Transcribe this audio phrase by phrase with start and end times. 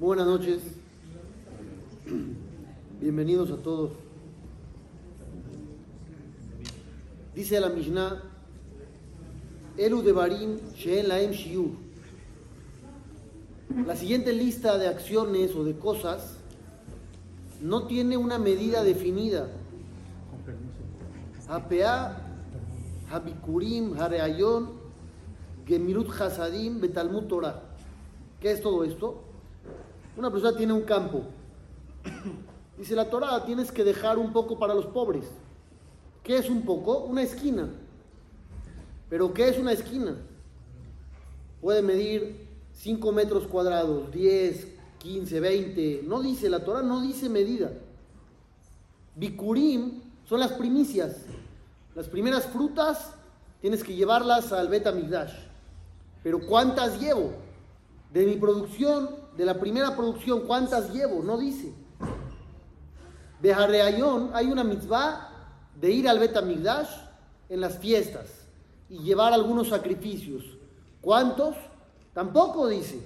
[0.00, 0.62] Buenas noches.
[3.00, 3.90] Bienvenidos a todos.
[7.34, 8.22] Dice la Mishnah,
[9.76, 11.70] Elu de Barim Sheen Laem Shiur.
[13.88, 16.36] La siguiente lista de acciones o de cosas
[17.60, 19.48] no tiene una medida definida.
[21.48, 22.22] Hapea,
[23.10, 24.70] Habikurim, Hareayon,
[25.66, 27.64] Gemilut Hasadim, Betalmut Torah.
[28.40, 29.24] ¿Qué es todo esto?
[30.18, 31.22] Una persona tiene un campo.
[32.76, 35.26] Dice la Torah, tienes que dejar un poco para los pobres.
[36.24, 37.04] ¿Qué es un poco?
[37.04, 37.68] Una esquina.
[39.08, 40.16] ¿Pero qué es una esquina?
[41.60, 44.66] Puede medir 5 metros cuadrados, 10,
[44.98, 46.02] 15, 20.
[46.04, 47.70] No dice, la Torah no dice medida.
[49.14, 51.14] Bikurim son las primicias.
[51.94, 53.12] Las primeras frutas
[53.60, 55.34] tienes que llevarlas al Bet Migdash.
[56.24, 57.30] Pero ¿cuántas llevo?
[58.12, 61.22] De mi producción, de la primera producción, ¿cuántas llevo?
[61.22, 61.72] No dice.
[63.40, 65.30] De Hareayón hay una mitzvah
[65.80, 66.90] de ir al Bet Migdash
[67.48, 68.26] en las fiestas
[68.90, 70.42] y llevar algunos sacrificios.
[71.00, 71.54] ¿Cuántos?
[72.12, 73.00] Tampoco dice.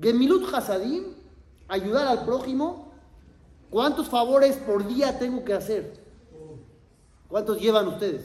[0.00, 1.12] Gemilut Hasadim,
[1.68, 2.94] ayudar al prójimo.
[3.68, 5.92] ¿Cuántos favores por día tengo que hacer?
[7.28, 8.24] ¿Cuántos llevan ustedes?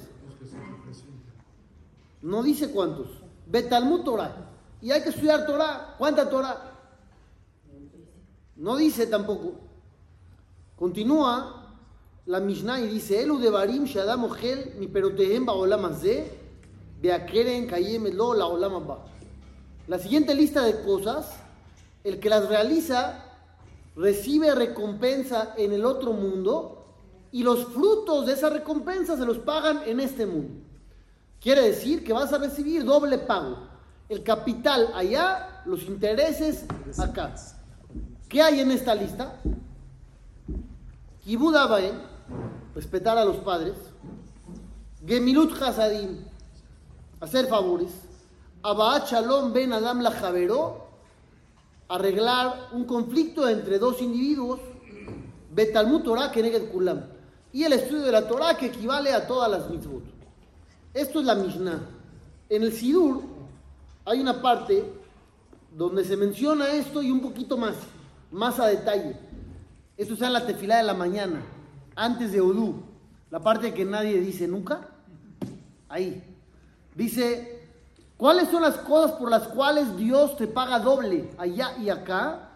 [2.21, 3.07] No dice cuántos.
[3.45, 4.37] Betalmut Torah.
[4.81, 5.95] Y hay que estudiar Torah.
[5.97, 6.68] ¿Cuánta Torah?
[8.59, 9.53] No dice tampoco.
[10.75, 11.77] Continúa
[12.25, 14.27] la Mishnah y dice: Elu de Barim Shadam
[14.77, 15.99] mi baolam
[17.01, 18.85] beakeren kayem lo la olam.
[19.87, 21.31] La siguiente lista de cosas,
[22.03, 23.23] el que las realiza
[23.95, 26.85] recibe recompensa en el otro mundo
[27.31, 30.65] y los frutos de esa recompensa se los pagan en este mundo.
[31.39, 33.69] Quiere decir que vas a recibir doble pago.
[34.09, 36.65] El capital allá, los intereses
[36.97, 37.33] acá.
[38.29, 39.41] ¿Qué hay en esta lista?
[41.23, 41.99] Kibud Abaen,
[42.75, 43.73] respetar a los padres.
[45.03, 46.19] Gemilut Hasadim,
[47.19, 47.89] hacer favores.
[48.61, 50.89] Abaat Shalom Ben Adam la Javeró,
[51.87, 54.59] arreglar un conflicto entre dos individuos.
[55.51, 57.01] Betalmut Torah Keneged Kulam.
[57.51, 60.03] Y el estudio de la Torah que equivale a todas las mitzvot.
[60.93, 61.79] Esto es la Mishnah.
[62.47, 63.23] En el Sidur
[64.05, 64.83] hay una parte
[65.75, 67.75] donde se menciona esto y un poquito más,
[68.31, 69.15] más a detalle.
[69.97, 71.41] Esto está en la tefilá de la mañana,
[71.95, 72.83] antes de Udú,
[73.29, 74.87] la parte que nadie dice nunca.
[75.87, 76.23] Ahí.
[76.95, 77.67] Dice,
[78.17, 82.49] ¿cuáles son las cosas por las cuales Dios te paga doble allá y acá?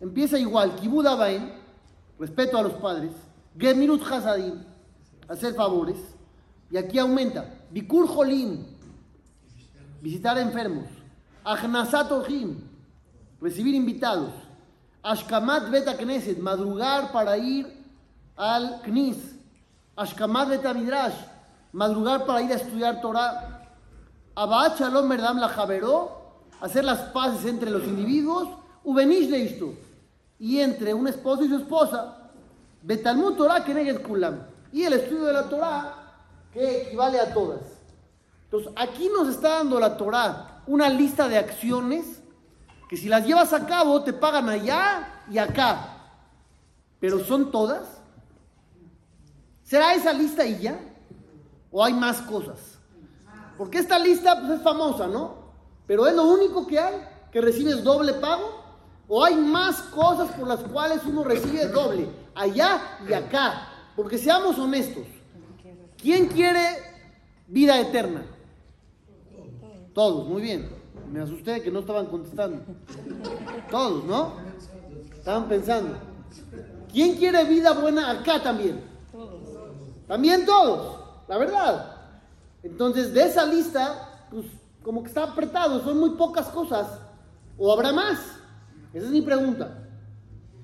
[0.00, 1.52] Empieza igual, Kibud Abain,
[2.18, 3.12] respeto a los padres,
[3.58, 4.62] Gemirut Hasadim,
[5.28, 5.96] hacer favores.
[6.70, 7.54] Y aquí aumenta.
[7.70, 8.64] Bikur Jolim,
[10.00, 10.86] visitar enfermos.
[11.44, 12.58] Ajnasat Orhim,
[13.40, 14.32] recibir invitados.
[15.04, 17.66] Ashkamat Beta Knesset, madrugar para ir
[18.36, 19.18] al Knis.
[19.96, 21.14] Ashkamat Beta Midrash,
[21.72, 23.68] madrugar para ir a estudiar Torah.
[24.34, 26.10] Abad Shalom Merdam la Javeró,
[26.60, 28.48] hacer las paces entre los individuos.
[28.82, 29.74] Ubenish de esto.
[30.38, 32.30] Y entre un esposo y su esposa.
[32.82, 34.40] Betalmut Torah Keneged Kulam.
[34.72, 35.94] Y el estudio de la Torah
[36.52, 37.60] que equivale a todas.
[38.44, 42.22] Entonces, aquí nos está dando la Torah una lista de acciones
[42.88, 45.88] que si las llevas a cabo te pagan allá y acá.
[47.00, 48.00] Pero son todas.
[49.62, 50.78] ¿Será esa lista y ya?
[51.70, 52.78] ¿O hay más cosas?
[53.56, 55.44] Porque esta lista pues, es famosa, ¿no?
[55.86, 56.94] Pero es lo único que hay,
[57.32, 58.62] que recibes doble pago.
[59.06, 62.08] ¿O hay más cosas por las cuales uno recibe doble?
[62.34, 63.68] Allá y acá.
[63.96, 65.06] Porque seamos honestos.
[66.00, 66.62] ¿Quién quiere
[67.46, 68.24] vida eterna?
[69.92, 70.83] Todos, muy bien.
[71.14, 72.64] Me asusté que no estaban contestando.
[73.70, 74.32] Todos, ¿no?
[75.16, 75.96] Estaban pensando.
[76.92, 78.80] ¿Quién quiere vida buena acá también?
[80.08, 80.98] También todos,
[81.28, 81.96] la verdad.
[82.64, 84.46] Entonces, de esa lista, pues
[84.82, 86.98] como que está apretado, son muy pocas cosas.
[87.56, 88.18] ¿O habrá más?
[88.92, 89.86] Esa es mi pregunta.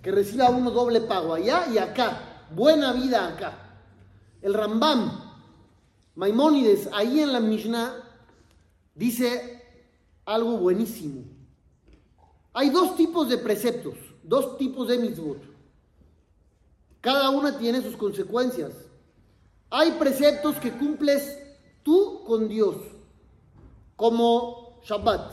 [0.02, 2.48] Que reciba uno doble pago allá y acá.
[2.52, 3.52] Buena vida acá.
[4.42, 5.12] El Rambam,
[6.16, 7.94] Maimónides, ahí en la Mishnah,
[8.96, 9.59] dice
[10.30, 11.24] algo buenísimo.
[12.52, 15.38] Hay dos tipos de preceptos, dos tipos de mitzvot.
[17.00, 18.72] Cada una tiene sus consecuencias.
[19.70, 21.36] Hay preceptos que cumples
[21.82, 22.76] tú con Dios,
[23.96, 25.32] como Shabbat,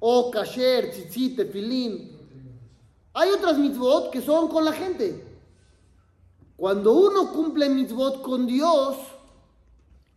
[0.00, 2.10] o Kasher, Tzitzit, Tefilín.
[3.14, 5.24] Hay otras mitzvot que son con la gente.
[6.56, 8.96] Cuando uno cumple mitzvot con Dios,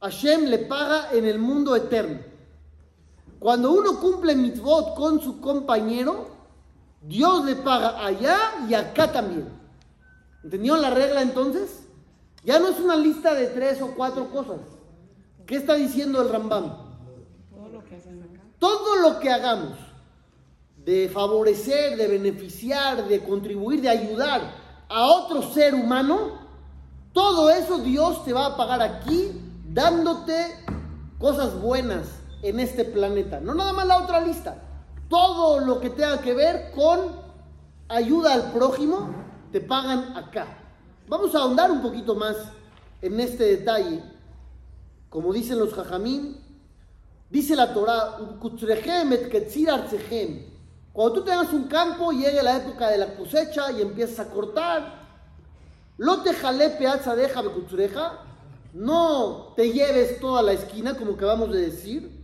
[0.01, 2.34] Hashem le paga en el mundo eterno.
[3.45, 6.29] Cuando uno cumple mitzvot con su compañero,
[6.99, 9.47] Dios le paga allá y acá también.
[10.43, 11.85] ¿Entendieron la regla entonces?
[12.43, 14.61] Ya no es una lista de tres o cuatro cosas.
[15.45, 16.75] ¿Qué está diciendo el Rambam?
[17.51, 18.41] Todo lo que hacen acá.
[18.57, 19.77] Todo lo que hagamos
[20.83, 24.41] de favorecer, de beneficiar, de contribuir, de ayudar
[24.89, 26.39] a otro ser humano,
[27.13, 29.39] todo eso Dios te va a pagar aquí
[29.71, 30.65] dándote
[31.19, 33.39] cosas buenas en este planeta.
[33.39, 34.61] No nada más la otra lista.
[35.09, 36.99] Todo lo que tenga que ver con
[37.87, 39.09] ayuda al prójimo,
[39.51, 40.47] te pagan acá.
[41.07, 42.35] Vamos a ahondar un poquito más
[43.01, 44.03] en este detalle.
[45.09, 46.41] Como dicen los jajamín,
[47.29, 48.17] dice la Torah,
[50.93, 55.05] cuando tú tengas un campo, llegue la época de la cosecha y empiezas a cortar,
[55.97, 57.43] lo te jale peaza deja
[58.73, 62.14] no te lleves toda la esquina, como acabamos de decir.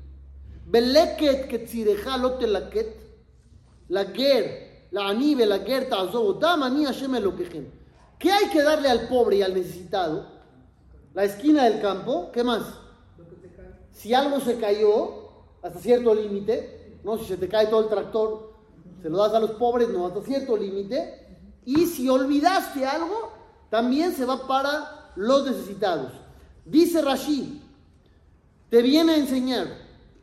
[5.60, 7.66] Ger tazobotam, ani Hashem elokejem.
[8.18, 10.28] ¿Qué hay que darle al pobre y al necesitado?
[11.14, 12.62] La esquina del campo, ¿qué más?
[13.92, 15.30] Si algo se cayó
[15.62, 18.54] hasta cierto límite, no, si se te cae todo el tractor,
[19.02, 21.40] se lo das a los pobres, no, hasta cierto límite.
[21.66, 23.34] Y si olvidaste algo,
[23.70, 26.12] también se va para los necesitados.
[26.66, 27.62] Dice Rashi,
[28.70, 29.68] te viene a enseñar,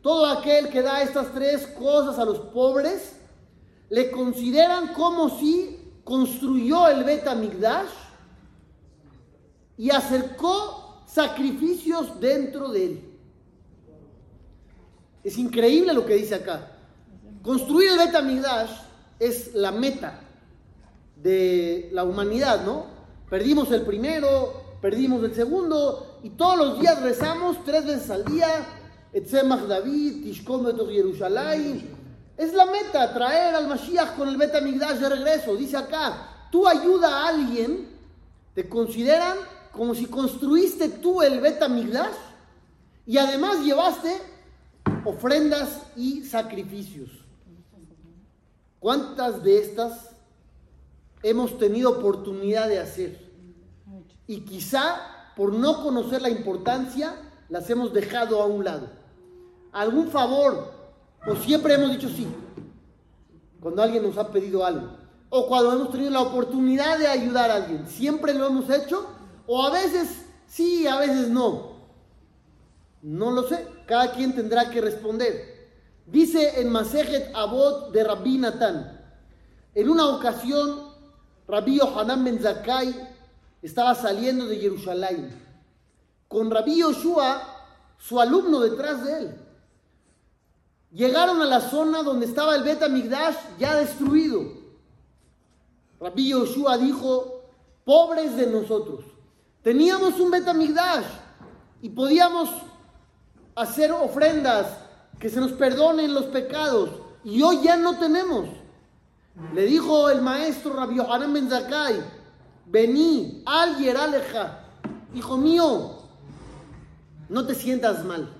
[0.01, 3.17] todo aquel que da estas tres cosas a los pobres,
[3.89, 7.89] le consideran como si construyó el Betamigdash
[9.77, 13.09] y acercó sacrificios dentro de él.
[15.23, 16.71] Es increíble lo que dice acá.
[17.41, 18.71] Construir el Betamigdash
[19.19, 20.21] es la meta
[21.15, 22.85] de la humanidad, ¿no?
[23.29, 28.47] Perdimos el primero, perdimos el segundo y todos los días rezamos tres veces al día.
[29.13, 30.25] Etzemach David.
[32.37, 35.55] Es la meta, traer al Mashiach con el Betamigdash de regreso.
[35.55, 37.87] Dice acá, tú ayuda a alguien,
[38.53, 39.37] te consideran
[39.71, 42.15] como si construiste tú el Betamigdash
[43.05, 44.21] y además llevaste
[45.03, 47.09] ofrendas y sacrificios.
[48.79, 50.11] ¿Cuántas de estas
[51.23, 53.29] hemos tenido oportunidad de hacer?
[54.27, 54.95] Y quizá
[55.35, 57.15] por no conocer la importancia,
[57.49, 58.98] las hemos dejado a un lado.
[59.71, 60.71] ¿Algún favor?
[61.27, 62.27] O siempre hemos dicho sí,
[63.59, 64.89] cuando alguien nos ha pedido algo.
[65.29, 67.87] O cuando hemos tenido la oportunidad de ayudar a alguien.
[67.87, 69.05] ¿Siempre lo hemos hecho?
[69.45, 71.73] O a veces sí, a veces no.
[73.01, 73.67] No lo sé.
[73.85, 75.69] Cada quien tendrá que responder.
[76.07, 78.99] Dice en Masejet Abot de Rabbi Natán.
[79.75, 80.89] En una ocasión,
[81.47, 83.07] Rabbi Yohanan Ben Zakai
[83.61, 85.49] estaba saliendo de Jerusalén
[86.29, 87.41] con Rabbi Yoshua,
[87.97, 89.35] su alumno, detrás de él.
[90.91, 94.43] Llegaron a la zona donde estaba el Bet Migdash ya destruido.
[95.99, 97.43] Rabbi Yoshua dijo,
[97.85, 99.05] pobres de nosotros.
[99.61, 101.05] Teníamos un Bet Migdash
[101.81, 102.49] y podíamos
[103.55, 104.67] hacer ofrendas,
[105.19, 106.89] que se nos perdonen los pecados.
[107.23, 108.47] Y hoy ya no tenemos.
[109.53, 112.01] Le dijo el maestro Rabbi Yohanan Ben Zakai,
[112.65, 114.65] vení, al Yeraleja,
[115.13, 115.99] hijo mío,
[117.27, 118.33] no te sientas mal.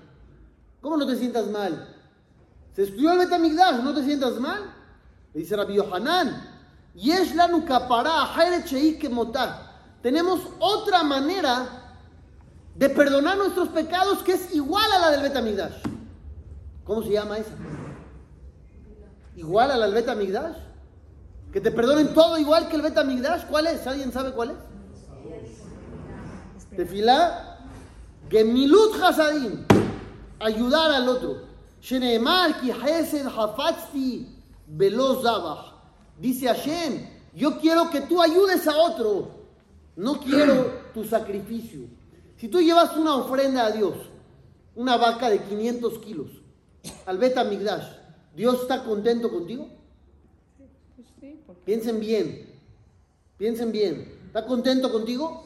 [0.80, 1.99] ¿Cómo no te sientas mal?
[2.74, 4.72] Se estudió el Betamigdash, no te sientas mal.
[5.34, 6.50] Le dice Rabbi Yohanan,
[6.94, 7.64] Yesh lanu
[10.02, 11.66] Tenemos otra manera
[12.74, 15.82] de perdonar nuestros pecados que es igual a la del Betamigdash.
[16.84, 17.52] ¿Cómo se llama esa?
[19.36, 20.56] ¿Igual a la del Betamigdash?
[21.52, 23.46] Que te perdonen todo igual que el Betamigdash.
[23.46, 23.86] ¿Cuál es?
[23.86, 24.56] ¿Alguien sabe cuál es?
[26.76, 27.58] Tefilá,
[28.28, 29.66] Gemilut Hasadim.
[30.38, 31.49] Ayudar al otro.
[36.18, 39.40] Dice Hashem, yo quiero que tú ayudes a otro.
[39.96, 41.80] No quiero tu sacrificio.
[42.36, 43.94] Si tú llevas una ofrenda a Dios,
[44.74, 46.30] una vaca de 500 kilos,
[47.06, 47.86] al Beta Migdash,
[48.34, 49.68] ¿Dios está contento contigo?
[51.64, 52.48] Piensen bien,
[53.36, 54.20] piensen bien.
[54.26, 55.44] ¿Está contento contigo?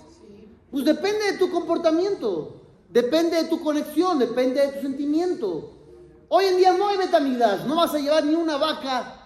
[0.71, 2.61] Pues depende de tu comportamiento,
[2.91, 5.71] depende de tu conexión, depende de tu sentimiento.
[6.29, 9.21] Hoy en día no hay Betamigdash, no vas a llevar ni una vaca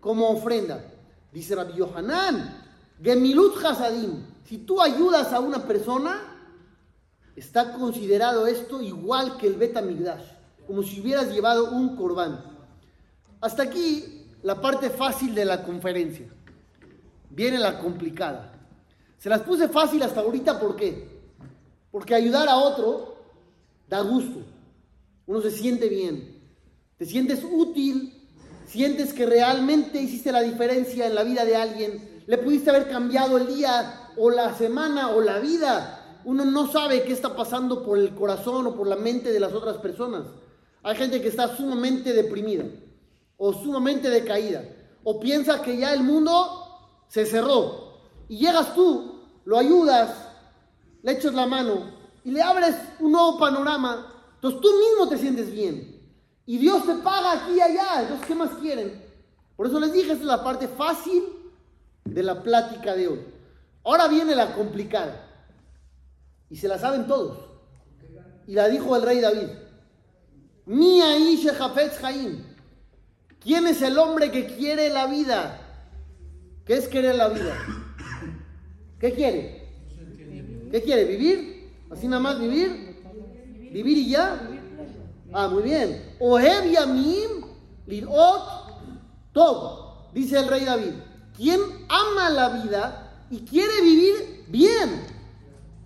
[0.00, 0.84] como ofrenda.
[1.32, 2.64] Dice Rabbi Yohanan,
[3.02, 6.36] Gemilut Hasadim, si tú ayudas a una persona,
[7.36, 10.24] Está considerado esto igual que el Betamigdash,
[10.66, 12.42] como si hubieras llevado un corbán.
[13.42, 16.26] Hasta aquí la parte fácil de la conferencia.
[17.28, 18.54] Viene la complicada.
[19.18, 21.20] Se las puse fácil hasta ahorita, ¿por qué?
[21.90, 23.16] Porque ayudar a otro
[23.86, 24.40] da gusto.
[25.26, 26.35] Uno se siente bien.
[26.98, 28.16] Te sientes útil
[28.66, 33.36] sientes que realmente hiciste la diferencia en la vida de alguien, le pudiste haber cambiado
[33.38, 36.20] el día o la semana o la vida.
[36.24, 39.52] Uno no sabe qué está pasando por el corazón o por la mente de las
[39.52, 40.26] otras personas.
[40.82, 42.64] Hay gente que está sumamente deprimida
[43.36, 44.64] o sumamente decaída
[45.04, 46.32] o piensa que ya el mundo
[47.08, 50.10] se cerró y llegas tú, lo ayudas,
[51.02, 51.92] le echas la mano
[52.24, 55.95] y le abres un nuevo panorama, entonces tú mismo te sientes bien.
[56.46, 58.02] Y Dios te paga aquí y allá.
[58.02, 59.02] Entonces, ¿qué más quieren?
[59.56, 61.24] Por eso les dije, esta es la parte fácil
[62.04, 63.20] de la plática de hoy.
[63.84, 65.28] Ahora viene la complicada.
[66.48, 67.38] Y se la saben todos.
[68.46, 69.48] Y la dijo el rey David.
[70.66, 72.44] Mia Ishe Hafetz Haim.
[73.40, 75.60] ¿Quién es el hombre que quiere la vida?
[76.64, 77.56] ¿Qué es querer la vida?
[78.98, 79.68] ¿Qué quiere?
[80.70, 81.04] ¿Qué quiere?
[81.04, 81.70] ¿Vivir?
[81.90, 83.02] ¿Así nada más vivir?
[83.72, 84.48] ¿Vivir y ya?
[85.32, 86.16] Ah, muy bien.
[86.20, 87.44] Ohev Yamim
[89.32, 90.92] Tov, dice el rey David.
[91.36, 95.06] ¿Quién ama la vida y quiere vivir bien?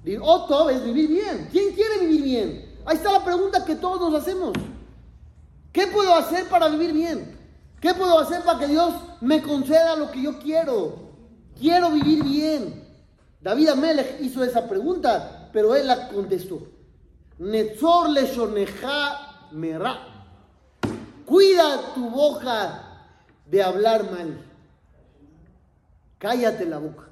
[0.05, 1.49] Lirot Tov es vivir bien.
[1.51, 2.79] ¿Quién quiere vivir bien?
[2.87, 4.53] Ahí está la pregunta que todos nos hacemos.
[5.73, 7.39] ¿Qué puedo hacer para vivir bien?
[7.81, 11.11] ¿Qué puedo hacer para que Dios me conceda lo que yo quiero?
[11.59, 12.89] Quiero vivir bien.
[13.41, 16.61] David Amelech hizo esa pregunta, pero él la contestó.
[17.39, 18.27] Netzor le
[19.53, 20.07] merá.
[21.27, 23.07] Cuida tu boca
[23.47, 24.45] de hablar mal.
[26.19, 27.09] Cállate la boca.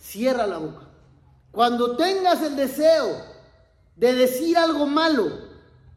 [0.00, 0.86] Cierra la boca.
[1.50, 3.16] Cuando tengas el deseo
[3.96, 5.26] de decir algo malo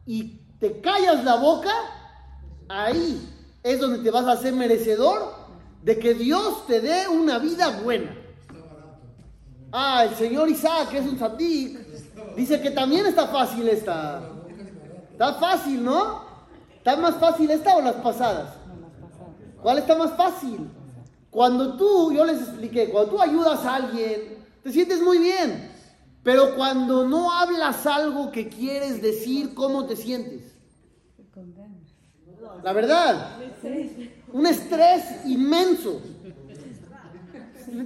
[0.06, 1.72] y te callas la boca,
[2.68, 3.28] ahí
[3.62, 5.34] es donde te vas a hacer merecedor
[5.82, 8.16] de que Dios te dé una vida buena.
[9.72, 11.78] Ah, el señor Isaac, es un sadik,
[12.36, 14.29] dice que también está fácil esta.
[15.20, 16.22] Está fácil, ¿no?
[16.78, 18.54] ¿Está más fácil esta o las pasadas?
[19.60, 20.70] ¿Cuál está más fácil?
[21.30, 25.72] Cuando tú, yo les expliqué, cuando tú ayudas a alguien, te sientes muy bien.
[26.22, 30.54] Pero cuando no hablas algo que quieres decir, ¿cómo te sientes?
[32.62, 33.36] La verdad,
[34.32, 36.00] un estrés inmenso.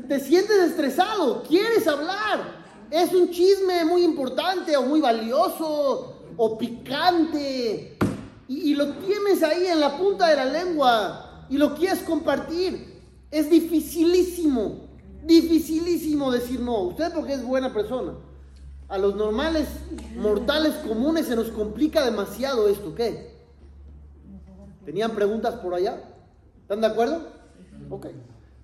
[0.07, 2.63] Te sientes estresado, quieres hablar.
[2.93, 7.97] Es un chisme muy importante o muy valioso o picante
[8.49, 13.01] y, lo tienes ahí en la punta de la lengua y lo quieres compartir,
[13.31, 14.89] es dificilísimo,
[15.25, 16.83] dificilísimo decir no.
[16.83, 18.13] Usted porque es buena persona.
[18.89, 19.67] A los normales,
[20.17, 23.35] mortales comunes se nos complica demasiado esto, ¿qué?
[24.85, 26.03] ¿Tenían preguntas por allá?
[26.61, 27.29] ¿Están de acuerdo?
[27.89, 28.09] Ok.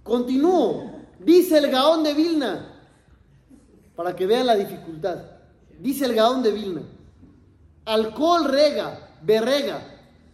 [0.03, 0.93] Continúo.
[1.19, 2.75] Dice el Gaón de Vilna,
[3.97, 5.19] para que vean la dificultad.
[5.79, 6.83] Dice el Gaón de Vilna.
[7.91, 9.83] Alcohol rega, berrega,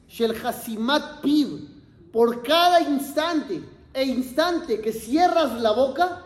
[0.06, 1.70] shel hasimat piv,
[2.12, 3.62] por cada instante
[3.94, 6.22] e instante que cierras la boca,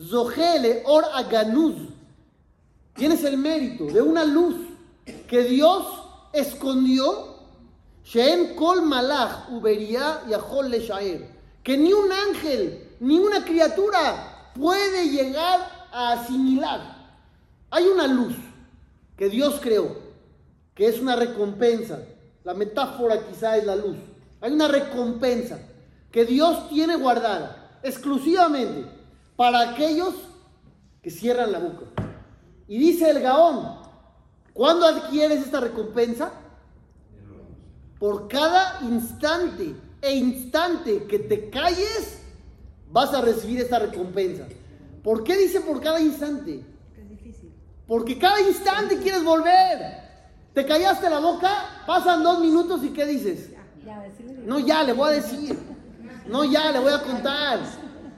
[0.00, 1.76] zohele or aganuz,
[2.94, 4.56] tienes el mérito de una luz
[5.26, 5.84] que Dios
[6.32, 7.44] escondió,
[8.02, 11.28] sheem kol malach uberia yachol leshaer,
[11.62, 16.96] que ni un ángel, ni una criatura puede llegar a asimilar.
[17.70, 18.34] Hay una luz
[19.14, 20.07] que Dios creó
[20.78, 21.98] que es una recompensa.
[22.44, 23.96] La metáfora quizá es la luz.
[24.40, 25.58] Hay una recompensa
[26.12, 28.88] que Dios tiene guardada exclusivamente
[29.34, 30.14] para aquellos
[31.02, 31.86] que cierran la boca.
[32.68, 33.80] Y dice el Gaón,
[34.52, 36.30] ¿cuándo adquieres esta recompensa?
[37.98, 42.20] Por cada instante e instante que te calles,
[42.88, 44.46] vas a recibir esta recompensa.
[45.02, 46.64] ¿Por qué dice por cada instante?
[47.84, 50.07] Porque cada instante quieres volver.
[50.54, 51.84] ¿Te callaste la boca?
[51.86, 53.50] Pasan dos minutos y ¿qué dices?
[54.44, 55.58] No, ya, le voy a decir.
[56.26, 57.60] No, ya, le voy a contar.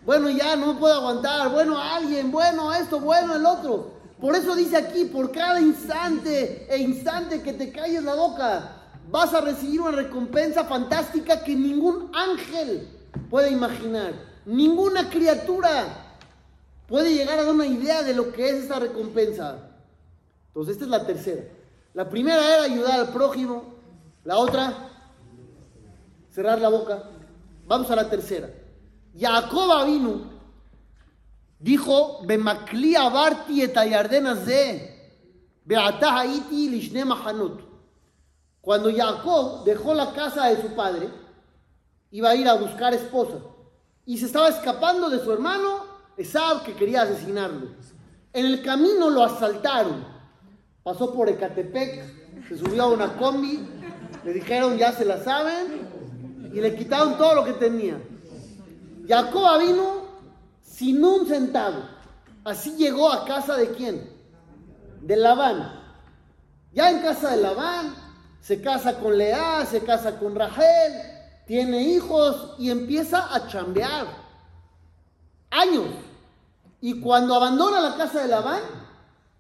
[0.05, 1.51] Bueno, ya, no puedo aguantar.
[1.51, 3.93] Bueno, alguien, bueno, esto, bueno, el otro.
[4.21, 8.77] Por eso dice aquí, por cada instante e instante que te calles la boca,
[9.11, 12.89] vas a recibir una recompensa fantástica que ningún ángel
[13.31, 14.13] puede imaginar.
[14.45, 16.17] Ninguna criatura
[16.87, 19.71] puede llegar a dar una idea de lo que es esta recompensa.
[20.49, 21.43] Entonces, esta es la tercera.
[22.01, 23.75] La primera era ayudar al prójimo,
[24.25, 24.89] la otra,
[26.31, 27.11] cerrar la boca.
[27.67, 28.49] Vamos a la tercera.
[29.15, 30.23] Jacob vino,
[31.59, 33.71] dijo, Bemakli abarti
[35.77, 37.61] Haiti lishne mahanot.
[38.63, 41.11] Cuando Jacob dejó la casa de su padre,
[42.13, 43.37] iba a ir a buscar esposa
[44.07, 45.85] y se estaba escapando de su hermano
[46.17, 47.69] Esab que quería asesinarlo.
[48.33, 50.20] En el camino lo asaltaron
[50.83, 53.67] pasó por Ecatepec, se subió a una combi,
[54.25, 55.89] le dijeron ya se la saben,
[56.53, 58.01] y le quitaron todo lo que tenía.
[59.07, 60.11] Jacob vino
[60.63, 61.83] sin un centavo.
[62.45, 64.11] Así llegó a casa de quién?
[65.03, 65.81] De Labán.
[66.73, 67.95] Ya en casa de Labán,
[68.41, 70.93] se casa con Lea, se casa con Rachel,
[71.47, 74.07] tiene hijos y empieza a chambear.
[75.51, 75.87] Años.
[76.81, 78.63] Y cuando abandona la casa de Labán,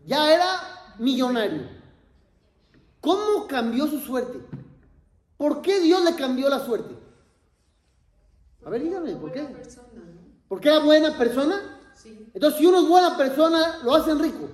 [0.05, 1.69] ya era millonario.
[3.01, 4.41] ¿Cómo cambió su suerte?
[5.37, 6.95] ¿Por qué Dios le cambió la suerte?
[8.65, 9.49] A ver, dígame, ¿por qué?
[10.49, 11.79] ¿Porque era buena persona?
[12.35, 14.49] Entonces, si uno es buena persona, lo hacen rico.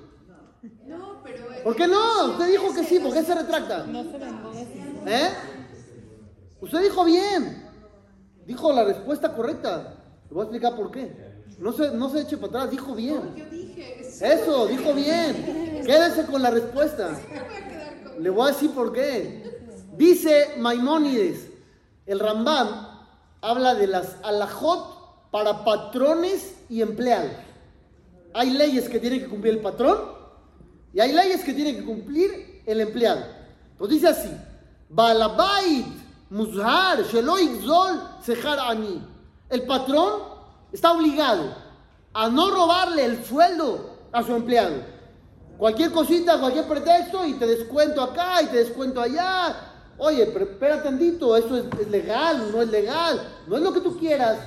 [0.86, 1.44] No, pero.
[1.64, 2.32] ¿Por qué no?
[2.32, 3.86] Usted dijo que sí, ¿por qué se retracta?
[3.86, 5.00] No se sí.
[5.06, 5.28] ¿Eh?
[6.60, 7.64] Usted dijo bien.
[8.46, 9.94] Dijo la respuesta correcta.
[10.28, 11.44] Le voy a explicar por qué.
[11.58, 13.20] No se, no se eche para atrás, dijo bien.
[13.76, 15.82] Eso, dijo bien.
[15.84, 17.18] Quédese con la respuesta.
[18.18, 19.60] Le voy a decir por qué.
[19.96, 21.48] Dice Maimónides,
[22.06, 22.88] el Rambam
[23.40, 27.32] habla de las alajot para patrones y empleados.
[28.34, 29.98] Hay leyes que tiene que cumplir el patrón
[30.92, 33.24] y hay leyes que tiene que cumplir el empleado.
[33.72, 34.30] Entonces dice así:
[34.88, 35.86] Balabait
[36.30, 39.02] muzhar shelo igzol sehar ani.
[39.48, 40.22] El patrón
[40.72, 41.65] está obligado
[42.16, 44.76] a no robarle el sueldo a su empleado.
[45.58, 49.54] Cualquier cosita, cualquier pretexto y te descuento acá y te descuento allá.
[49.98, 53.82] Oye, pero espera tantito, eso es, es legal, no es legal, no es lo que
[53.82, 54.38] tú quieras.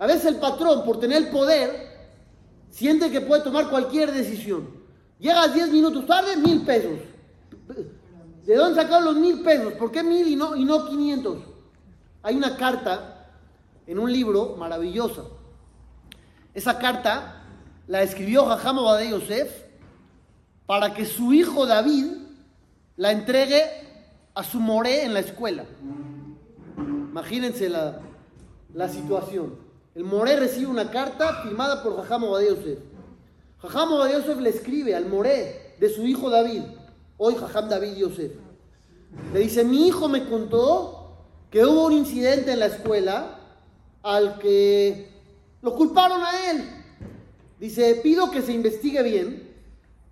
[0.00, 1.92] A veces el patrón, por tener el poder,
[2.70, 4.68] siente que puede tomar cualquier decisión.
[5.20, 6.98] Llegas 10 minutos tarde, mil pesos.
[8.44, 9.74] ¿De dónde sacaron los mil pesos?
[9.74, 11.38] ¿Por qué mil y no, y no 500?
[12.24, 13.28] Hay una carta
[13.86, 15.22] en un libro maravillosa.
[16.54, 17.44] Esa carta
[17.86, 19.50] la escribió Jajam Obadiah Yosef
[20.66, 22.06] para que su hijo David
[22.96, 23.64] la entregue
[24.34, 25.64] a su moré en la escuela.
[26.76, 28.00] Imagínense la,
[28.74, 29.54] la situación.
[29.94, 32.78] El moré recibe una carta firmada por Jajam Obadiah Yosef.
[33.60, 36.62] Jajam Obadiah Yosef le escribe al moré de su hijo David,
[37.16, 38.32] hoy Jajam David Yosef.
[39.32, 41.16] Le dice, mi hijo me contó
[41.50, 43.38] que hubo un incidente en la escuela
[44.02, 45.11] al que
[45.62, 46.68] lo culparon a él.
[47.58, 49.56] Dice, pido que se investigue bien,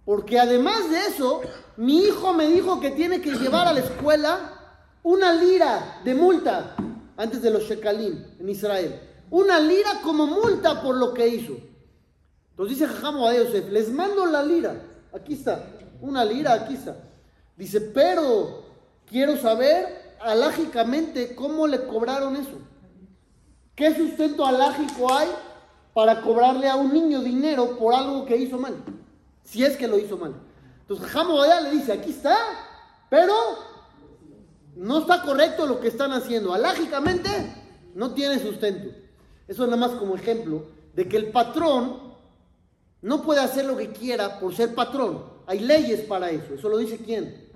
[0.05, 1.43] porque además de eso,
[1.77, 6.77] mi hijo me dijo que tiene que llevar a la escuela una lira de multa
[7.17, 9.01] antes de los shekalim en Israel.
[9.31, 11.57] Una lira como multa por lo que hizo.
[12.51, 14.83] Entonces dice Jajam a Yosef, les mando la lira.
[15.13, 15.65] Aquí está,
[16.01, 16.97] una lira, aquí está.
[17.57, 18.65] Dice, pero
[19.07, 22.59] quiero saber alágicamente cómo le cobraron eso.
[23.81, 25.29] ¿Qué sustento alágico hay
[25.95, 28.75] para cobrarle a un niño dinero por algo que hizo mal?
[29.43, 30.35] Si es que lo hizo mal.
[30.83, 32.37] Entonces Obadiah le dice, aquí está,
[33.09, 33.33] pero
[34.77, 36.53] no está correcto lo que están haciendo.
[36.53, 37.31] Alágicamente
[37.95, 38.95] no tiene sustento.
[39.49, 42.13] Eso es nada más como ejemplo de que el patrón
[43.01, 45.25] no puede hacer lo que quiera por ser patrón.
[45.47, 46.53] Hay leyes para eso.
[46.53, 47.49] ¿Eso lo dice quién?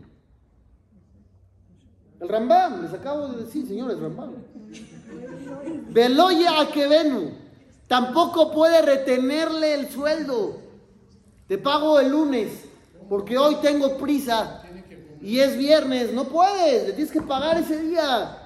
[2.19, 2.81] El Rambam.
[2.81, 4.54] Les acabo de decir, señores, Rambam.
[5.91, 7.33] Veloye a Kevenu.
[7.87, 10.61] Tampoco puede retenerle el sueldo.
[11.47, 12.51] Te pago el lunes
[13.09, 14.63] porque hoy tengo prisa
[15.21, 16.13] y es viernes.
[16.13, 18.39] No puedes, le tienes que pagar ese día.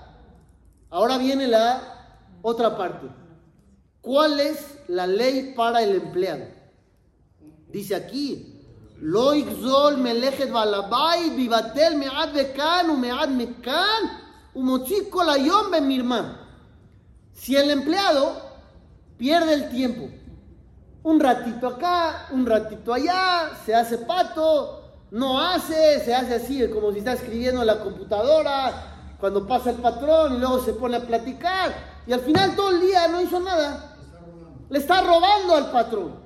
[0.90, 1.82] Ahora viene la
[2.42, 3.06] otra parte.
[4.00, 6.44] ¿Cuál es la ley para el empleado?
[7.68, 8.64] Dice aquí,
[9.00, 14.02] lo igzol melechet balabay vivatel mead bekan u mead mekan
[14.54, 16.47] umotzi kol hayom bemirma.
[17.38, 18.42] Si el empleado
[19.16, 20.08] pierde el tiempo,
[21.04, 26.92] un ratito acá, un ratito allá, se hace pato, no hace, se hace así, como
[26.92, 31.06] si está escribiendo en la computadora, cuando pasa el patrón y luego se pone a
[31.06, 31.74] platicar,
[32.06, 33.96] y al final todo el día no hizo nada.
[34.68, 36.16] Le está robando al patrón.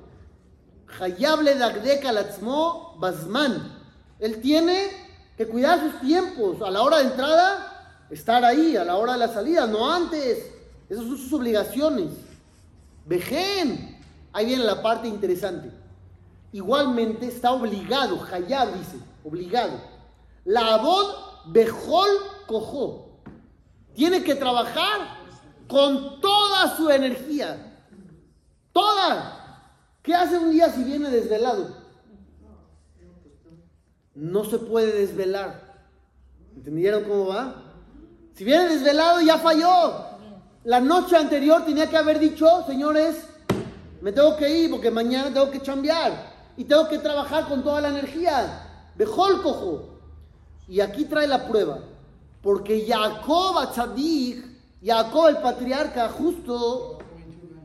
[0.99, 3.71] Hayable Dagdeka Latzmo Basman.
[4.19, 4.89] Él tiene
[5.37, 6.61] que cuidar sus tiempos.
[6.61, 8.75] A la hora de entrada, estar ahí.
[8.75, 10.52] A la hora de la salida, no antes.
[10.93, 12.11] Esas son sus obligaciones.
[13.07, 13.99] Vejen.
[14.31, 15.71] Ahí viene la parte interesante.
[16.51, 19.73] Igualmente está obligado, Hayab dice, obligado.
[20.45, 21.15] La abod
[21.47, 22.09] bejol
[22.45, 23.09] cojo.
[23.95, 25.17] Tiene que trabajar
[25.67, 27.75] con toda su energía.
[28.71, 29.63] Toda.
[30.03, 31.75] ¿Qué hace un día si viene desvelado?
[34.13, 35.73] No se puede desvelar.
[36.55, 37.63] ¿Entendieron cómo va?
[38.35, 40.12] Si viene desvelado ya falló.
[40.63, 43.27] La noche anterior tenía que haber dicho, señores,
[44.01, 47.81] me tengo que ir porque mañana tengo que chambear y tengo que trabajar con toda
[47.81, 48.91] la energía.
[48.95, 49.99] Bejol cojo.
[50.67, 51.79] Y aquí trae la prueba.
[52.41, 56.99] Porque Jacob Tzadik Jacob el patriarca justo,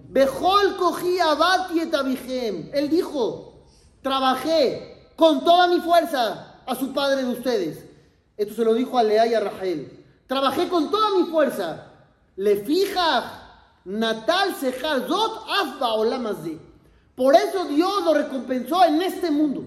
[0.08, 2.74] Bejol cogía Bati et.
[2.74, 3.64] Él dijo,
[4.02, 7.84] trabajé con toda mi fuerza a su padre de ustedes.
[8.36, 10.04] Esto se lo dijo a Lea y a Rachel.
[10.28, 11.87] Trabajé con toda mi fuerza.
[12.38, 14.54] Le fija Natal.
[17.16, 19.64] Por eso Dios lo recompensó en este mundo.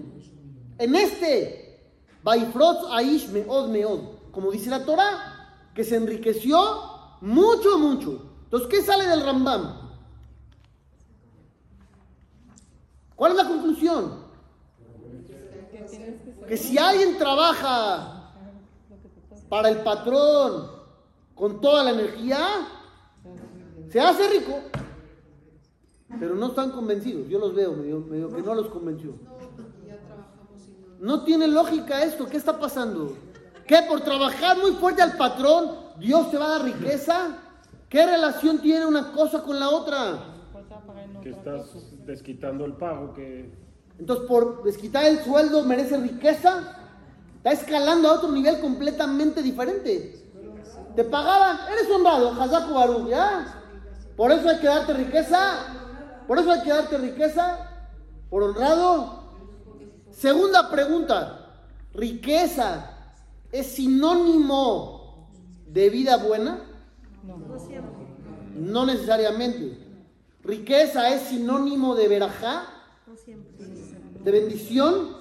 [0.78, 1.92] En este.
[2.24, 4.00] Meod Meod.
[4.30, 6.58] Como dice la Torah, que se enriqueció
[7.20, 8.30] mucho, mucho.
[8.44, 9.90] Entonces, ¿qué sale del Rambam?
[13.14, 14.24] ¿Cuál es la conclusión?
[16.48, 18.32] Que si alguien trabaja
[19.50, 20.81] para el patrón
[21.34, 22.38] con toda la energía,
[23.90, 24.60] se hace rico.
[26.18, 27.28] Pero no están convencidos.
[27.28, 29.14] Yo los veo, medio, medio que no los convenció.
[31.00, 32.26] No, tiene lógica esto.
[32.26, 33.16] ¿Qué está pasando?
[33.66, 33.78] ¿Qué?
[33.88, 37.38] Por trabajar muy fuerte al patrón, Dios te va a dar riqueza.
[37.88, 40.28] ¿Qué relación tiene una cosa con la otra?
[41.22, 41.66] Que estás
[42.06, 43.52] desquitando el pago que
[43.98, 46.78] Entonces, por desquitar el sueldo, merece riqueza.
[47.36, 50.21] Está escalando a otro nivel completamente diferente.
[50.94, 53.62] Te pagaban, eres honrado, Hazaku Baruch, ¿ya?
[54.16, 55.66] Por eso hay que darte riqueza.
[56.26, 57.70] Por eso hay que darte riqueza.
[58.30, 59.22] Por honrado.
[60.10, 61.38] Segunda pregunta.
[61.94, 62.90] ¿Riqueza
[63.50, 65.28] es sinónimo
[65.66, 66.60] de vida buena?
[67.22, 67.38] No.
[68.54, 69.78] No necesariamente.
[70.44, 72.66] Riqueza es sinónimo de verajá,
[74.24, 75.16] de bendición,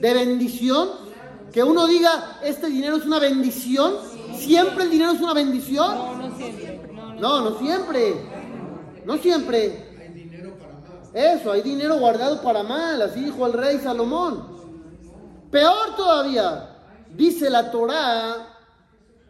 [0.00, 1.03] de bendición.
[1.54, 3.94] Que uno diga, este dinero es una bendición.
[4.36, 5.96] Siempre el dinero es una bendición.
[5.96, 6.92] No, no siempre.
[6.92, 7.20] No, no.
[7.20, 8.14] No, no siempre.
[9.04, 9.94] No siempre.
[11.14, 14.48] Eso, hay dinero guardado para mal, así dijo el rey Salomón.
[15.52, 16.76] Peor todavía,
[17.14, 18.58] dice la Torá,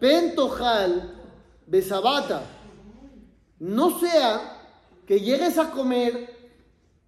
[0.00, 1.20] Pentojal,
[1.66, 2.40] Besabata.
[3.58, 4.62] No sea
[5.06, 6.54] que llegues a comer,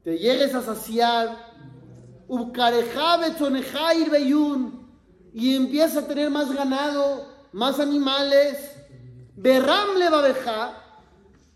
[0.04, 1.54] te llegues a saciar,
[2.28, 4.85] Ubkareja betzoneja irbeyun,
[5.36, 8.56] y empieza a tener más ganado, más animales.
[9.34, 10.06] Berram le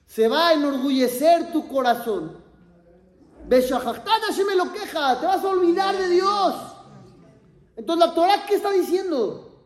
[0.05, 2.45] se va a enorgullecer tu corazón.
[3.49, 6.55] Me lo queja, te vas a olvidar de Dios.
[7.75, 9.65] Entonces la Torah, ¿qué está diciendo?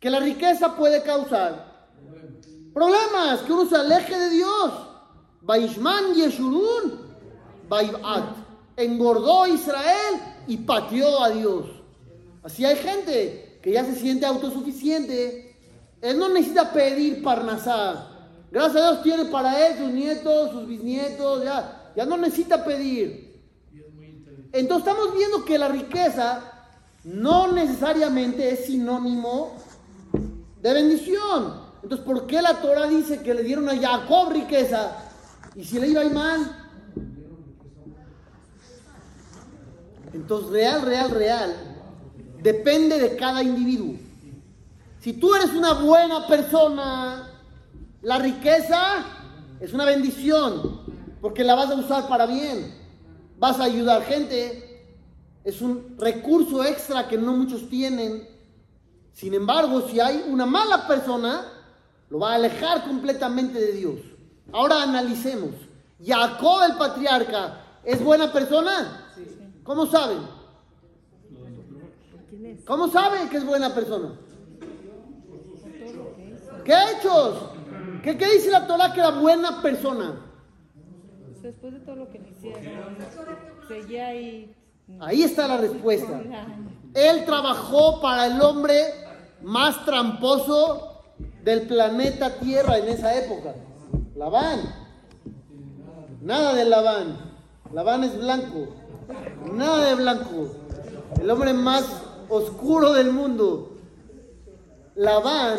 [0.00, 1.86] Que la riqueza puede causar
[2.74, 4.72] problemas, que uno se aleje de Dios.
[5.42, 7.14] Baishman Yeshurun,
[7.68, 8.38] Baibat.
[8.76, 11.77] Engordó Israel y pateó a Dios.
[12.42, 15.56] Así hay gente que ya se siente autosuficiente.
[16.00, 18.08] Él no necesita pedir parnasá.
[18.50, 23.28] Gracias a Dios tiene para él sus nietos, sus bisnietos, ya, ya no necesita pedir.
[24.52, 26.58] Entonces estamos viendo que la riqueza
[27.04, 29.54] no necesariamente es sinónimo
[30.62, 31.68] de bendición.
[31.82, 34.96] Entonces, ¿por qué la Torah dice que le dieron a Jacob riqueza?
[35.54, 36.68] Y si le iba a ir mal.
[40.12, 41.67] Entonces, real, real, real,
[42.42, 43.94] depende de cada individuo.
[45.00, 47.30] Si tú eres una buena persona,
[48.02, 49.04] la riqueza
[49.60, 50.80] es una bendición,
[51.20, 52.74] porque la vas a usar para bien.
[53.38, 54.86] Vas a ayudar gente.
[55.44, 58.28] Es un recurso extra que no muchos tienen.
[59.12, 61.44] Sin embargo, si hay una mala persona,
[62.10, 64.00] lo va a alejar completamente de Dios.
[64.52, 65.50] Ahora analicemos.
[66.04, 69.06] Jacob el patriarca, ¿es buena persona?
[69.64, 70.37] ¿Cómo saben?
[72.66, 74.12] ¿Cómo saben que es buena persona?
[76.64, 77.50] ¿Qué hechos?
[78.02, 80.20] ¿Qué, qué dice la Torah que era buena persona?
[81.42, 82.96] Después de todo lo que le hicieron,
[83.66, 84.54] seguía ahí.
[85.00, 86.20] Ahí está la respuesta.
[86.94, 88.82] Él trabajó para el hombre
[89.42, 91.02] más tramposo
[91.42, 93.54] del planeta Tierra en esa época.
[94.14, 94.60] Labán.
[96.20, 97.18] Nada de Labán.
[97.72, 98.68] Labán es blanco.
[99.52, 100.54] Nada de blanco.
[101.20, 103.76] El hombre más oscuro del mundo.
[104.94, 105.58] Labán,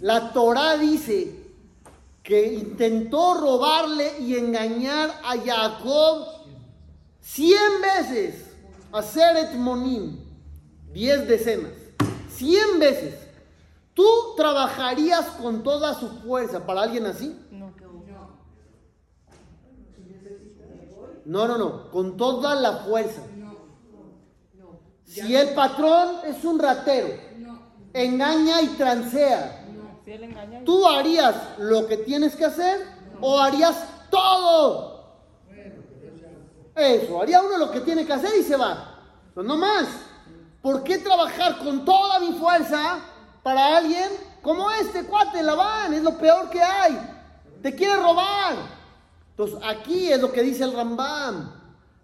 [0.00, 1.34] la Torah dice
[2.22, 6.26] que intentó robarle y engañar a Jacob
[7.20, 8.44] cien veces.
[8.92, 10.18] Hacer etmonim.
[10.92, 11.72] Diez decenas.
[12.30, 13.14] Cien veces.
[13.92, 14.04] ¿Tú
[14.36, 17.36] trabajarías con toda su fuerza para alguien así?
[17.50, 17.72] No.
[21.26, 21.90] No, no, no.
[21.90, 23.22] Con toda la fuerza.
[25.24, 27.08] Si el patrón es un ratero,
[27.94, 29.64] engaña y transea,
[30.64, 32.86] ¿tú harías lo que tienes que hacer
[33.20, 34.96] o harías todo?
[36.74, 39.00] Eso, haría uno lo que tiene que hacer y se va.
[39.34, 39.86] No más.
[40.60, 42.98] ¿Por qué trabajar con toda mi fuerza
[43.42, 44.10] para alguien
[44.42, 46.98] como este cuate, Labán, es lo peor que hay.
[47.62, 48.54] Te quiere robar.
[49.30, 51.52] Entonces aquí es lo que dice el Rambam.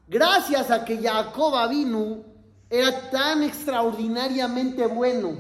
[0.09, 2.32] Gracias a que Jacob Avinu
[2.73, 5.37] era tan extraordinariamente bueno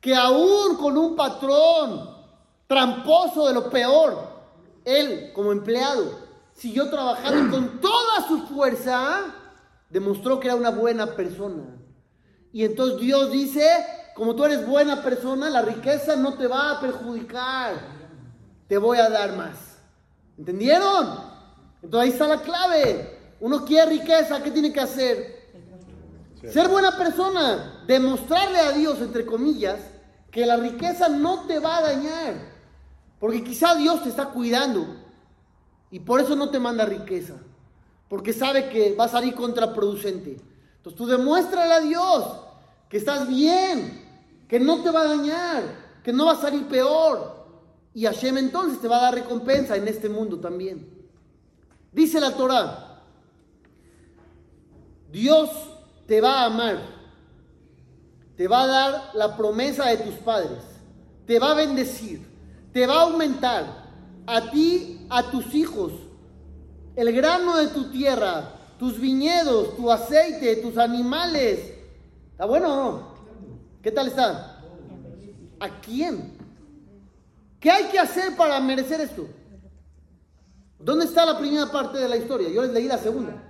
[0.00, 2.16] que aún con un patrón
[2.68, 4.16] tramposo de lo peor,
[4.84, 6.16] él como empleado
[6.52, 9.34] siguió trabajando con toda su fuerza,
[9.90, 11.64] demostró que era una buena persona.
[12.52, 13.68] Y entonces Dios dice,
[14.14, 17.74] como tú eres buena persona, la riqueza no te va a perjudicar,
[18.68, 19.76] te voy a dar más.
[20.38, 21.18] ¿Entendieron?
[21.82, 23.34] Entonces ahí está la clave.
[23.40, 25.37] Uno quiere riqueza, ¿qué tiene que hacer?
[26.40, 29.80] Ser buena persona, demostrarle a Dios, entre comillas,
[30.30, 32.34] que la riqueza no te va a dañar.
[33.18, 34.86] Porque quizá Dios te está cuidando
[35.90, 37.34] y por eso no te manda riqueza.
[38.08, 40.36] Porque sabe que va a salir contraproducente.
[40.76, 42.24] Entonces tú demuéstrale a Dios
[42.88, 44.06] que estás bien,
[44.46, 45.62] que no te va a dañar,
[46.04, 47.36] que no va a salir peor.
[47.92, 50.88] Y Hashem entonces te va a dar recompensa en este mundo también.
[51.90, 53.02] Dice la Torah,
[55.10, 55.50] Dios
[56.08, 56.78] te va a amar,
[58.34, 60.58] te va a dar la promesa de tus padres,
[61.26, 62.26] te va a bendecir,
[62.72, 63.84] te va a aumentar
[64.26, 65.92] a ti, a tus hijos,
[66.96, 71.74] el grano de tu tierra, tus viñedos, tu aceite, tus animales.
[72.32, 73.08] ¿Está bueno no?
[73.82, 74.62] ¿Qué tal está?
[75.60, 76.38] ¿A quién?
[77.60, 79.26] ¿Qué hay que hacer para merecer esto?
[80.78, 82.48] ¿Dónde está la primera parte de la historia?
[82.48, 83.42] Yo les leí la segunda.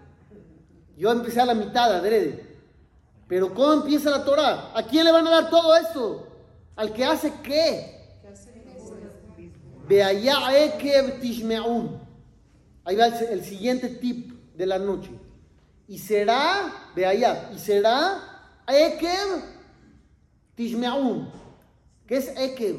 [0.96, 2.47] Yo empecé a la mitad, adrede.
[3.28, 4.72] Pero ¿cómo empieza la Torah?
[4.74, 6.26] ¿A quién le van a dar todo esto?
[6.74, 7.98] ¿Al que hace qué?
[12.84, 15.10] Ahí va el, siguiente tip de la noche.
[15.86, 19.42] Y será, ve allá, y será Ekev
[20.54, 21.30] Tishmeun.
[22.06, 22.76] ¿Qué es Ekev?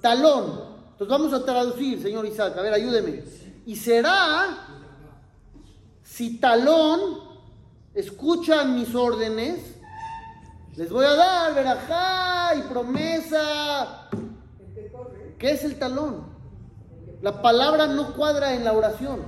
[0.00, 0.78] Talón.
[0.92, 2.56] Entonces vamos a traducir, señor Isaac.
[2.56, 3.22] A ver, ayúdeme.
[3.66, 4.66] Y será,
[6.02, 7.27] si talón
[7.98, 9.58] escuchan mis órdenes,
[10.76, 14.08] les voy a dar verajá y promesa.
[15.36, 16.26] ¿Qué es el talón?
[17.20, 19.22] La palabra no cuadra en la oración.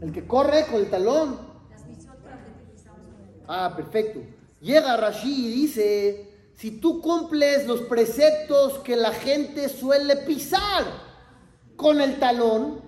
[0.00, 1.38] El que corre con el talón.
[3.46, 4.20] Ah, perfecto.
[4.60, 10.84] Llega Rashi y dice, si tú cumples los preceptos que la gente suele pisar
[11.76, 12.85] con el talón,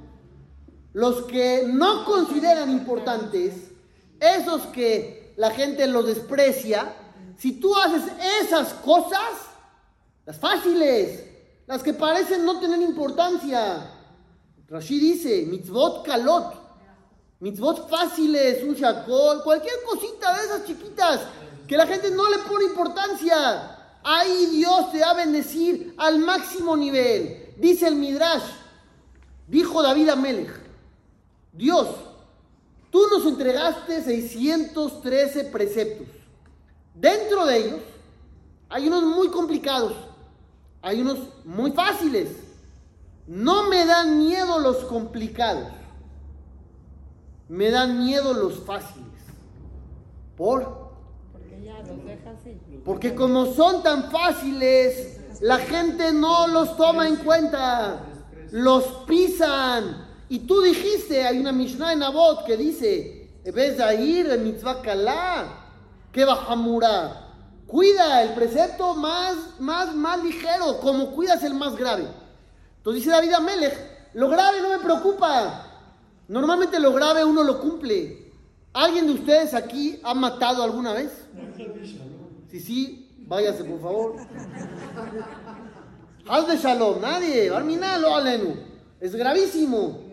[0.93, 3.55] los que no consideran importantes,
[4.21, 6.95] esos que la gente los desprecia,
[7.37, 8.03] si tú haces
[8.43, 9.31] esas cosas,
[10.27, 11.25] las fáciles,
[11.67, 13.95] las que parecen no tener importancia.
[14.69, 16.55] Rashi dice, mitzvot kalot,
[17.41, 21.21] mitzvot fáciles, un shakol, cualquier cosita de esas chiquitas
[21.67, 23.77] que la gente no le pone importancia.
[24.03, 27.55] Ahí Dios te va a bendecir al máximo nivel.
[27.59, 28.45] Dice el Midrash,
[29.47, 30.68] dijo David Amelech,
[31.53, 31.89] Dios,
[32.91, 36.07] tú nos entregaste 613 preceptos.
[36.95, 37.81] Dentro de ellos
[38.69, 39.95] hay unos muy complicados,
[40.83, 42.29] hay unos muy fáciles.
[43.27, 45.69] No me dan miedo los complicados,
[47.49, 49.07] me dan miedo los fáciles.
[50.37, 50.89] ¿Por?
[52.85, 58.05] Porque como son tan fáciles, la gente no los toma en cuenta,
[58.51, 60.08] los pisan.
[60.29, 64.83] Y tú dijiste, hay una Mishnah en Abot que dice, vez de ir en mitzvah
[64.83, 65.47] kalá,
[66.13, 67.25] que bajamura.
[67.67, 72.07] Cuida el precepto más, más, más ligero, como cuidas el más grave.
[72.79, 73.75] Entonces dice David Amelech,
[74.15, 75.67] lo grave no me preocupa.
[76.29, 78.33] Normalmente lo grave uno lo cumple.
[78.73, 81.11] ¿Alguien de ustedes aquí ha matado alguna vez?
[82.51, 84.17] Si sí, váyase por favor.
[86.27, 88.57] Haz de shalom, nadie, lo alenu.
[89.01, 90.08] Es gravísimo.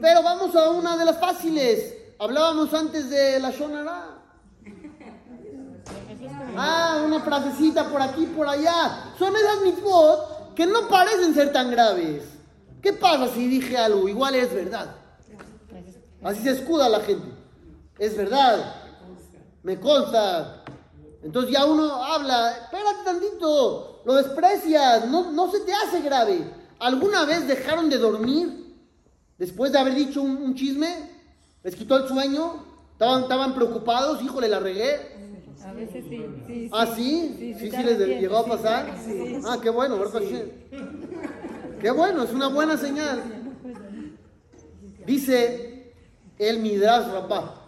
[0.00, 1.94] Pero vamos a una de las fáciles.
[2.18, 4.18] Hablábamos antes de la Shonara.
[6.56, 9.12] Ah, una frasecita por aquí, por allá.
[9.18, 12.22] Son esas mitzvot que no parecen ser tan graves.
[12.80, 14.08] ¿Qué pasa si dije algo?
[14.08, 14.94] Igual es verdad.
[16.22, 17.26] Así se escuda la gente.
[17.98, 18.74] Es verdad.
[19.62, 20.62] Me consta.
[21.22, 26.52] Entonces ya uno habla, espérate tantito, lo desprecias, no, no se te hace grave.
[26.78, 28.63] ¿Alguna vez dejaron de dormir
[29.38, 31.10] después de haber dicho un, chisme?
[31.62, 32.64] ¿Les quitó el sueño?
[32.92, 34.22] ¿Estaban, estaban preocupados?
[34.22, 35.14] Híjole, la regué.
[35.64, 36.22] A veces sí.
[36.46, 37.56] sí, ¿Ah, sí?
[37.58, 38.94] ¿Sí, sí, les llegó a pasar?
[39.46, 39.98] Ah, qué bueno,
[41.80, 43.22] Qué bueno, es una buena señal.
[45.06, 45.92] Dice
[46.38, 47.60] el Midrash Rabá.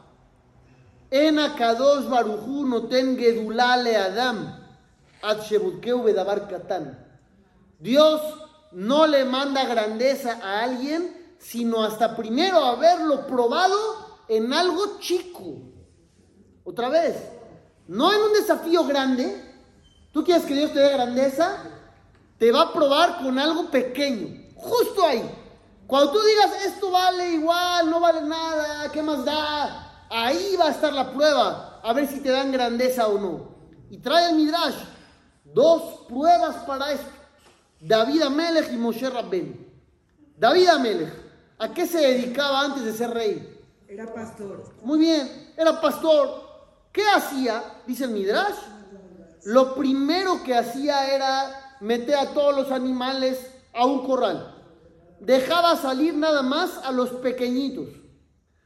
[1.10, 4.58] En Akadosh Barujú no ten gedulale Adam,
[6.04, 6.48] bedabar.
[7.78, 8.20] Dios
[8.72, 13.76] no le manda grandeza a alguien, sino hasta primero haberlo probado
[14.28, 15.58] en algo chico.
[16.64, 17.16] Otra vez,
[17.86, 19.42] no en un desafío grande.
[20.12, 21.58] Tú quieres que Dios te dé grandeza,
[22.38, 25.22] te va a probar con algo pequeño, justo ahí.
[25.86, 30.06] Cuando tú digas esto vale igual, no vale nada, ¿qué más da?
[30.10, 33.56] Ahí va a estar la prueba, a ver si te dan grandeza o no.
[33.90, 34.74] Y trae el Midrash
[35.44, 37.06] dos pruebas para esto.
[37.80, 39.66] David Amelech y Moshe Rabben.
[40.36, 41.12] David Amelech,
[41.58, 43.56] ¿a qué se dedicaba antes de ser rey?
[43.88, 44.64] Era pastor.
[44.82, 46.44] Muy bien, era pastor.
[46.92, 47.62] ¿Qué hacía?
[47.86, 48.56] Dice el Midrash.
[49.44, 53.38] Lo primero que hacía era meter a todos los animales
[53.72, 54.54] a un corral.
[55.20, 57.88] Dejaba salir nada más a los pequeñitos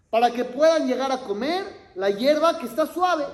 [0.08, 3.24] para que puedan llegar a comer la hierba que está suave.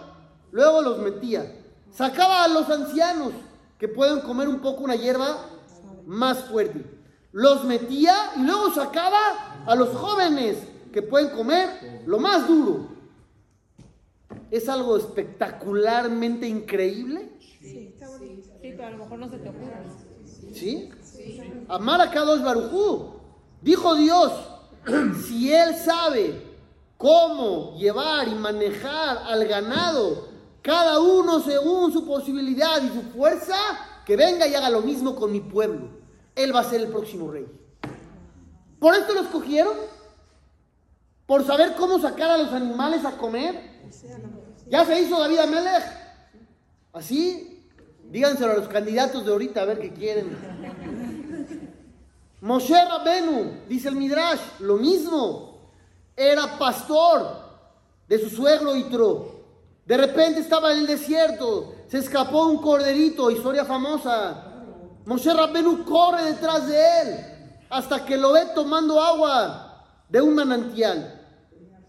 [0.51, 1.55] Luego los metía.
[1.92, 3.33] Sacaba a los ancianos
[3.79, 5.37] que pueden comer un poco una hierba
[6.07, 6.95] más fuerte.
[7.37, 10.57] Los metía y luego sacaba a los jóvenes
[10.90, 12.88] que pueden comer lo más duro.
[14.51, 17.37] ¿Es algo espectacularmente increíble?
[17.38, 18.49] Sí, está bonito.
[18.62, 19.75] Sí, pero a lo mejor no se te ocurre.
[20.55, 20.88] ¿Sí?
[21.68, 23.16] Amar a Kadosh Barujú.
[23.61, 24.33] Dijo Dios,
[25.27, 26.42] si Él sabe
[26.96, 30.29] cómo llevar y manejar al ganado,
[30.62, 33.59] cada uno según su posibilidad y su fuerza,
[34.07, 36.06] que venga y haga lo mismo con mi pueblo.
[36.37, 37.46] Él va a ser el próximo rey.
[38.79, 39.75] ¿Por esto lo escogieron?
[41.27, 43.77] ¿Por saber cómo sacar a los animales a comer?
[44.68, 45.85] Ya se hizo David Amelech.
[46.92, 47.68] Así,
[48.05, 50.37] díganselo a los candidatos de ahorita a ver qué quieren.
[52.42, 55.72] Moshe Rabenu, dice el Midrash, lo mismo.
[56.14, 57.27] Era pastor
[58.09, 59.37] de su suegro Itro.
[59.85, 64.45] De repente estaba en el desierto, se escapó un corderito, historia famosa.
[65.07, 67.37] Moshe Rabenu corre detrás de él
[67.71, 71.23] hasta que lo ve tomando agua de un manantial.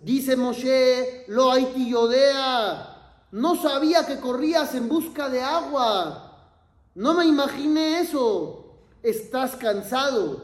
[0.01, 2.95] Dice Moshe, lo haiti yodea,
[3.31, 6.31] no sabía que corrías en busca de agua.
[6.93, 8.75] No me imaginé eso.
[9.01, 10.43] Estás cansado.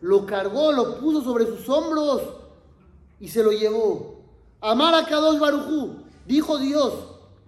[0.00, 2.22] Lo cargó, lo puso sobre sus hombros
[3.18, 4.20] y se lo llevó.
[4.60, 6.94] Amar a Kadosh Barujú, dijo Dios,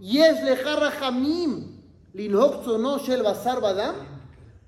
[0.01, 1.81] Yes lejarra jamim,
[2.15, 4.16] no shel basar badam.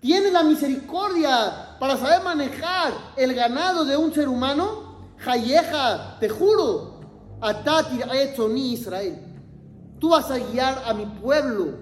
[0.01, 4.89] Tiene la misericordia para saber manejar el ganado de un ser humano.
[5.19, 6.99] Jayeja, te juro,
[7.41, 8.05] Atatir
[8.51, 9.17] ni Israel.
[10.01, 11.75] Tú vas a guiar a mi pueblo,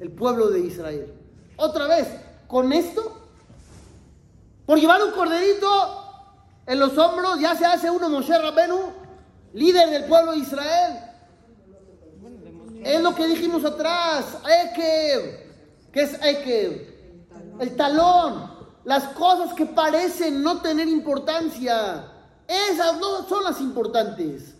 [0.00, 1.12] el pueblo de Israel.
[1.56, 2.06] Otra vez,
[2.46, 3.20] con esto,
[4.64, 5.68] por llevar un corderito
[6.66, 8.92] en los hombros, ya se hace uno Moshe Rabenu,
[9.54, 10.98] líder del pueblo de Israel.
[12.84, 15.90] Es lo que dijimos atrás, Ekev.
[15.92, 16.91] ¿Qué es Ekev?
[17.62, 18.50] El talón.
[18.84, 22.04] Las cosas que parecen no tener importancia.
[22.48, 24.56] Esas no son las importantes.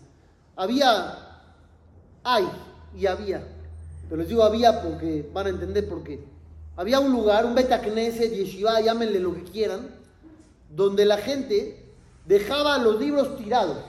[0.55, 1.17] Había,
[2.23, 2.47] hay
[2.95, 3.45] y había.
[4.07, 6.25] Pero les digo había porque van a entender por qué.
[6.77, 9.89] Había un lugar, un Beta Knesset, Yeshiva, llámenle lo que quieran,
[10.69, 11.93] donde la gente
[12.25, 13.79] dejaba los libros tirados.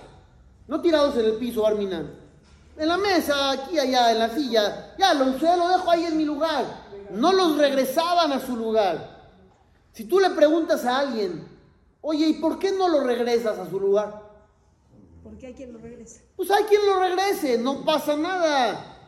[0.67, 2.11] No tirados en el piso, Arminan.
[2.77, 4.97] En la mesa, aquí, allá, en la silla.
[4.99, 6.84] Ya lo usé, lo dejo ahí en mi lugar.
[7.15, 9.31] No los regresaban a su lugar.
[9.93, 11.47] Si tú le preguntas a alguien,
[12.01, 14.23] oye, ¿y por qué no lo regresas a su lugar?
[15.23, 16.25] Porque hay quien lo regrese.
[16.37, 18.99] Pues hay quien lo regrese, no pasa nada.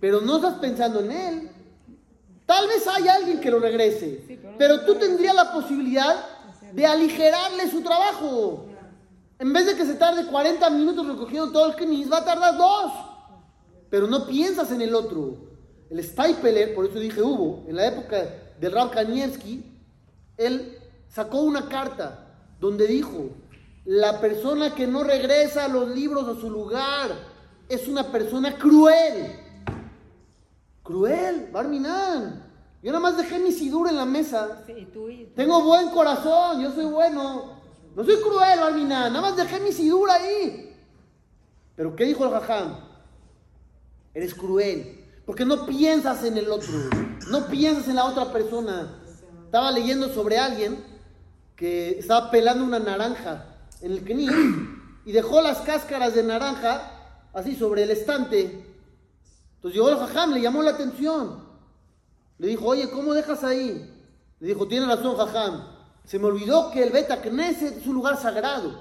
[0.00, 1.50] Pero no estás pensando en él.
[2.44, 6.24] Tal vez hay alguien que lo regrese, pero tú tendrías la posibilidad
[6.72, 8.66] de aligerarle su trabajo.
[9.38, 12.56] En vez de que se tarde 40 minutos recogiendo todo el knis, va a tardar
[12.56, 12.92] dos.
[13.90, 15.45] Pero no piensas en el otro.
[15.90, 19.64] El Staipeler, por eso dije hubo, en la época del Rab Kanievski,
[20.36, 22.26] él sacó una carta
[22.58, 23.30] donde dijo,
[23.84, 27.10] la persona que no regresa los libros a su lugar
[27.68, 29.40] es una persona cruel.
[30.82, 32.44] Cruel, Barminan.
[32.82, 34.64] Yo nada más dejé mi sidur en la mesa.
[35.34, 37.60] Tengo buen corazón, yo soy bueno.
[37.94, 39.12] No soy cruel, Barminan.
[39.12, 40.74] Nada más dejé mi sidur ahí.
[41.74, 42.78] Pero ¿qué dijo el jajam?
[44.14, 44.95] Eres cruel.
[45.26, 46.72] Porque no piensas en el otro.
[47.30, 49.02] No piensas en la otra persona.
[49.44, 50.82] Estaba leyendo sobre alguien
[51.56, 53.44] que estaba pelando una naranja
[53.80, 54.28] en el Kení
[55.04, 56.92] y dejó las cáscaras de naranja
[57.34, 58.66] así sobre el estante.
[59.56, 61.44] Entonces llegó el jajam, le llamó la atención.
[62.38, 63.92] Le dijo, oye, ¿cómo dejas ahí?
[64.38, 65.64] Le dijo, tiene razón, jajam.
[66.04, 68.80] Se me olvidó que el Beta es un lugar sagrado.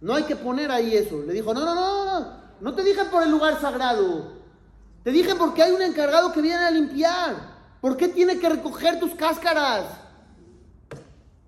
[0.00, 1.22] No hay que poner ahí eso.
[1.22, 2.44] Le dijo, no, no, no, no.
[2.60, 4.43] No te dije por el lugar sagrado.
[5.04, 7.54] Te dije porque hay un encargado que viene a limpiar.
[7.82, 9.84] ¿Por qué tiene que recoger tus cáscaras?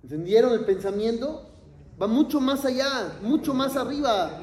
[0.02, 1.48] ¿Entendieron el pensamiento?
[2.00, 4.38] Va mucho más allá, mucho más arriba.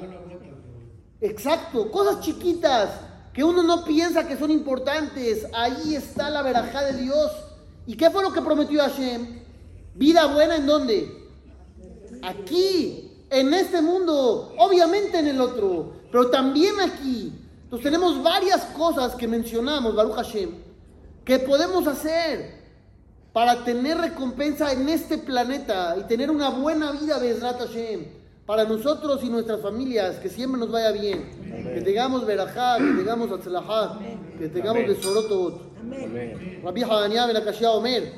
[1.22, 2.90] Exacto, cosas chiquitas
[3.32, 5.46] que uno no piensa que son importantes.
[5.54, 7.32] Ahí está la verajá de Dios.
[7.86, 9.42] ¿Y qué fue lo que prometió Hashem?
[9.94, 11.30] Vida buena en dónde?
[12.24, 17.43] Aquí, en este mundo, obviamente en el otro, pero también aquí.
[17.74, 20.52] Entonces tenemos varias cosas que mencionamos, Baruch Hashem,
[21.26, 22.62] que podemos hacer
[23.34, 28.06] para tener recompensa en este planeta y tener una buena vida, Bezrat Hashem,
[28.46, 31.32] para nosotros y nuestras familias, que siempre nos vaya bien,
[31.74, 33.98] que tengamos verajá, que tengamos atzlajá,
[34.38, 35.60] que tengamos besorotot.
[35.80, 36.62] Amén.
[36.64, 38.14] Rabbi Hananiah ben Omer,